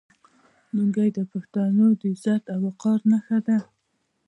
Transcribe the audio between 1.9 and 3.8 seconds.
د عزت او وقار نښه ده.